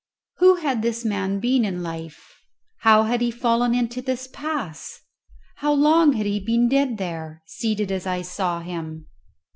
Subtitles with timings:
[0.37, 2.41] Who had this man been in life?
[2.79, 4.99] How had he fallen into this pass?
[5.57, 9.05] How long had he been dead there, seated as I saw him?